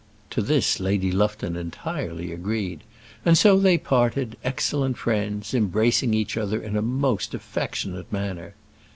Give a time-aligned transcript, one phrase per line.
[0.31, 2.81] To this Lady Lufton entirely agreed;
[3.23, 8.55] and so they parted, excellent friends, embracing each other in a most affectionate manner.